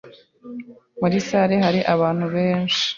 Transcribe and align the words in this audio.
Muri 0.99 1.15
salle 1.27 1.55
hari 1.65 1.79
abantu 1.93 2.25
benshi. 2.35 2.83